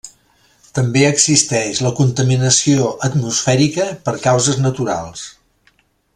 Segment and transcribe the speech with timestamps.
[0.77, 5.29] També existeix la contaminació atmosfèrica per causes naturals.